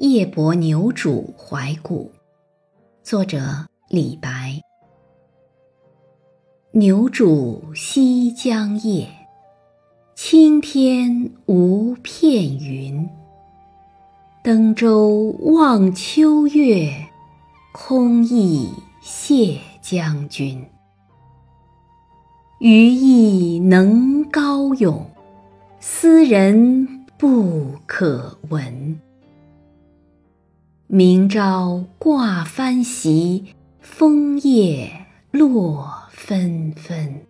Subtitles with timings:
[0.00, 2.10] 夜泊牛渚怀古，
[3.02, 3.38] 作者
[3.90, 4.58] 李白。
[6.72, 9.06] 牛渚西江夜，
[10.14, 13.06] 青天无片云。
[14.42, 16.90] 登舟望秋月，
[17.74, 18.70] 空忆
[19.02, 20.64] 谢将军。
[22.58, 25.04] 余亦能高咏，
[25.78, 28.98] 斯人不可闻。
[30.92, 37.29] 明朝挂帆席，枫叶落纷纷。